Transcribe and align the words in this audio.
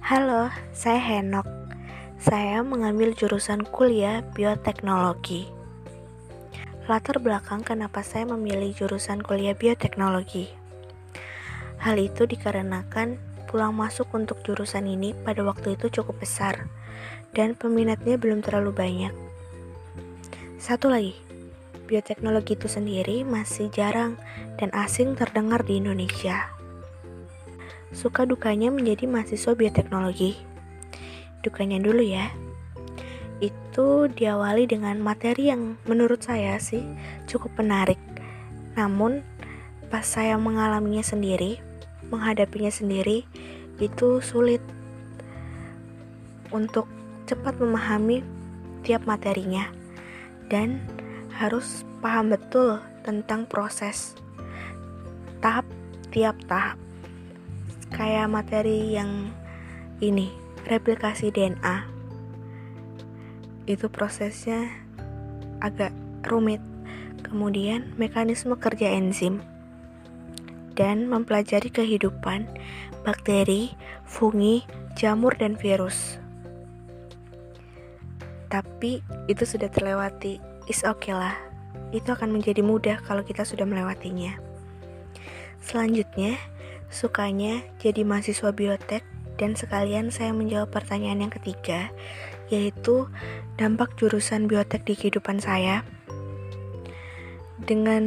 Halo, 0.00 0.48
saya 0.72 0.96
Henok. 0.96 1.44
Saya 2.16 2.64
mengambil 2.64 3.12
jurusan 3.12 3.68
kuliah 3.68 4.24
bioteknologi. 4.32 5.44
Latar 6.88 7.20
belakang 7.20 7.60
kenapa 7.60 8.00
saya 8.00 8.24
memilih 8.24 8.72
jurusan 8.72 9.20
kuliah 9.20 9.52
bioteknologi. 9.52 10.48
Hal 11.84 12.00
itu 12.00 12.24
dikarenakan 12.24 13.20
pulang 13.44 13.76
masuk 13.76 14.08
untuk 14.16 14.40
jurusan 14.40 14.88
ini 14.88 15.12
pada 15.12 15.44
waktu 15.44 15.76
itu 15.76 15.92
cukup 15.92 16.24
besar 16.24 16.64
dan 17.36 17.52
peminatnya 17.52 18.16
belum 18.16 18.40
terlalu 18.40 18.72
banyak. 18.72 19.12
Satu 20.56 20.88
lagi, 20.88 21.12
bioteknologi 21.84 22.56
itu 22.56 22.72
sendiri 22.72 23.20
masih 23.28 23.68
jarang 23.68 24.16
dan 24.56 24.72
asing 24.72 25.12
terdengar 25.12 25.60
di 25.60 25.76
Indonesia. 25.76 26.59
Suka 27.90 28.22
dukanya 28.22 28.70
menjadi 28.70 29.10
mahasiswa 29.10 29.52
bioteknologi. 29.58 30.38
Dukanya 31.42 31.82
dulu 31.82 32.02
ya. 32.02 32.30
Itu 33.42 34.06
diawali 34.12 34.68
dengan 34.70 35.00
materi 35.02 35.50
yang 35.50 35.80
menurut 35.88 36.22
saya 36.22 36.60
sih 36.62 36.86
cukup 37.26 37.56
menarik. 37.58 37.98
Namun 38.78 39.26
pas 39.90 40.06
saya 40.06 40.38
mengalaminya 40.38 41.02
sendiri, 41.02 41.58
menghadapinya 42.12 42.70
sendiri, 42.70 43.26
itu 43.82 44.22
sulit 44.22 44.62
untuk 46.54 46.86
cepat 47.26 47.56
memahami 47.58 48.22
tiap 48.82 49.06
materinya 49.06 49.70
dan 50.50 50.82
harus 51.38 51.86
paham 52.04 52.34
betul 52.34 52.82
tentang 53.06 53.48
proses 53.48 54.18
tahap 55.40 55.64
tiap 56.12 56.36
tahap 56.50 56.76
kayak 57.94 58.30
materi 58.30 58.94
yang 58.94 59.30
ini 60.00 60.30
replikasi 60.66 61.34
DNA 61.34 61.86
itu 63.66 63.86
prosesnya 63.86 64.66
agak 65.60 65.92
rumit 66.26 66.62
kemudian 67.22 67.92
mekanisme 68.00 68.56
kerja 68.58 68.90
enzim 68.90 69.44
dan 70.74 71.06
mempelajari 71.06 71.68
kehidupan 71.68 72.48
bakteri, 73.04 73.72
fungi, 74.04 74.64
jamur, 74.96 75.36
dan 75.36 75.56
virus. 75.56 76.20
Tapi 78.50 79.00
itu 79.30 79.44
sudah 79.46 79.70
terlewati, 79.70 80.42
is 80.66 80.82
okay 80.82 81.14
lah. 81.14 81.36
Itu 81.94 82.16
akan 82.16 82.34
menjadi 82.34 82.64
mudah 82.64 82.98
kalau 83.04 83.22
kita 83.22 83.46
sudah 83.46 83.64
melewatinya. 83.64 84.36
Selanjutnya, 85.62 86.40
Sukanya 86.90 87.62
jadi 87.78 88.02
mahasiswa 88.02 88.50
biotek 88.50 89.06
dan 89.38 89.54
sekalian 89.54 90.10
saya 90.10 90.34
menjawab 90.34 90.74
pertanyaan 90.74 91.24
yang 91.24 91.32
ketiga, 91.32 91.94
yaitu 92.50 93.06
dampak 93.56 93.94
jurusan 93.94 94.50
biotek 94.50 94.82
di 94.82 94.98
kehidupan 94.98 95.38
saya. 95.38 95.86
Dengan 97.62 98.02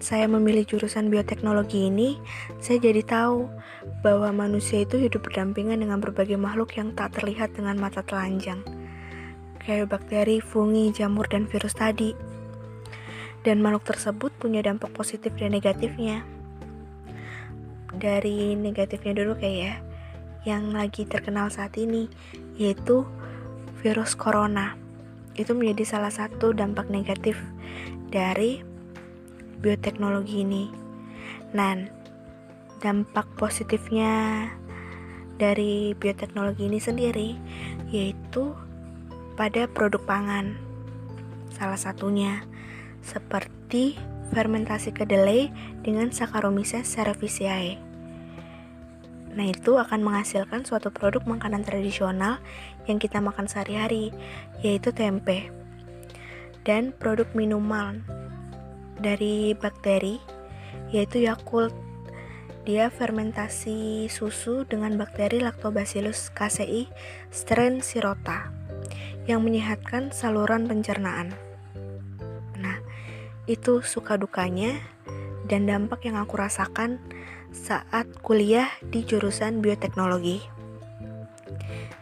saya 0.00 0.24
memilih 0.24 0.64
jurusan 0.64 1.12
bioteknologi 1.12 1.92
ini, 1.92 2.16
saya 2.64 2.80
jadi 2.80 3.04
tahu 3.04 3.44
bahwa 4.00 4.32
manusia 4.32 4.88
itu 4.88 4.96
hidup 4.96 5.28
berdampingan 5.28 5.84
dengan 5.84 6.00
berbagai 6.00 6.40
makhluk 6.40 6.80
yang 6.80 6.96
tak 6.96 7.12
terlihat 7.12 7.52
dengan 7.52 7.76
mata 7.76 8.00
telanjang, 8.00 8.64
kayak 9.60 9.92
bakteri, 9.92 10.40
fungi, 10.40 10.88
jamur, 10.96 11.28
dan 11.28 11.44
virus 11.44 11.76
tadi. 11.76 12.16
Dan 13.44 13.60
makhluk 13.60 13.84
tersebut 13.84 14.32
punya 14.40 14.64
dampak 14.64 14.96
positif 14.96 15.36
dan 15.36 15.52
negatifnya 15.52 16.24
dari 17.98 18.58
negatifnya 18.58 19.24
dulu 19.24 19.38
kayak 19.38 19.58
ya 19.58 19.74
yang 20.44 20.76
lagi 20.76 21.08
terkenal 21.08 21.48
saat 21.48 21.72
ini 21.80 22.08
yaitu 22.60 23.08
virus 23.80 24.12
corona 24.12 24.76
itu 25.34 25.56
menjadi 25.56 25.98
salah 25.98 26.12
satu 26.12 26.54
dampak 26.54 26.86
negatif 26.92 27.40
dari 28.12 28.62
bioteknologi 29.58 30.44
ini 30.44 30.70
dan 31.56 31.88
dampak 32.84 33.24
positifnya 33.40 34.46
dari 35.40 35.96
bioteknologi 35.96 36.68
ini 36.68 36.78
sendiri 36.78 37.30
yaitu 37.90 38.54
pada 39.34 39.66
produk 39.66 40.02
pangan 40.04 40.54
salah 41.50 41.78
satunya 41.78 42.44
seperti 43.02 43.98
fermentasi 44.32 44.90
kedelai 44.90 45.52
dengan 45.84 46.08
Saccharomyces 46.10 46.88
cerevisiae. 46.88 47.93
Nah, 49.34 49.50
itu 49.50 49.74
akan 49.74 50.00
menghasilkan 50.06 50.62
suatu 50.62 50.94
produk 50.94 51.26
makanan 51.26 51.66
tradisional 51.66 52.38
yang 52.86 53.02
kita 53.02 53.18
makan 53.18 53.50
sehari-hari, 53.50 54.14
yaitu 54.62 54.94
tempe. 54.94 55.50
Dan 56.62 56.94
produk 56.94 57.26
minuman 57.34 58.06
dari 58.98 59.52
bakteri, 59.58 60.22
yaitu 60.94 61.26
Yakult. 61.26 61.74
Dia 62.64 62.88
fermentasi 62.88 64.08
susu 64.08 64.64
dengan 64.64 64.96
bakteri 64.96 65.36
Lactobacillus 65.36 66.32
casei 66.32 66.88
strain 67.28 67.84
sirota 67.84 68.48
yang 69.28 69.44
menyehatkan 69.44 70.16
saluran 70.16 70.64
pencernaan. 70.64 71.36
Nah, 72.56 72.80
itu 73.44 73.84
suka 73.84 74.16
dukanya 74.16 74.80
dan 75.44 75.68
dampak 75.68 76.08
yang 76.08 76.16
aku 76.16 76.40
rasakan 76.40 76.96
saat 77.54 78.10
kuliah 78.20 78.68
di 78.90 79.06
jurusan 79.06 79.62
bioteknologi. 79.62 80.42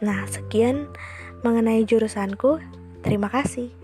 Nah, 0.00 0.24
sekian 0.30 0.86
mengenai 1.42 1.82
jurusanku. 1.84 2.62
Terima 3.02 3.26
kasih. 3.28 3.79